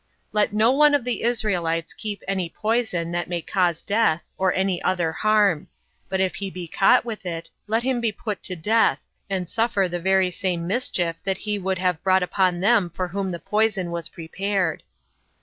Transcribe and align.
34. 0.31 0.31
Let 0.33 0.53
no 0.53 0.71
one 0.71 0.95
of 0.95 1.03
the 1.03 1.21
Israelites 1.21 1.93
keep 1.93 2.23
any 2.27 2.49
poison 2.49 3.01
29 3.09 3.11
that 3.11 3.29
may 3.29 3.39
cause 3.43 3.83
death, 3.83 4.23
or 4.35 4.51
any 4.51 4.81
other 4.81 5.11
harm; 5.11 5.67
but 6.09 6.19
if 6.19 6.33
he 6.33 6.49
be 6.49 6.67
caught 6.67 7.05
with 7.05 7.23
it, 7.23 7.51
let 7.67 7.83
him 7.83 8.01
be 8.01 8.11
put 8.11 8.41
to 8.45 8.55
death, 8.55 9.05
and 9.29 9.47
suffer 9.47 9.87
the 9.87 9.99
very 9.99 10.31
same 10.31 10.65
mischief 10.65 11.21
that 11.23 11.37
he 11.37 11.59
would 11.59 11.77
have 11.77 12.01
brought 12.01 12.23
upon 12.23 12.59
them 12.61 12.89
for 12.89 13.09
whom 13.09 13.29
the 13.29 13.37
poison 13.37 13.91
was 13.91 14.09
prepared. 14.09 14.81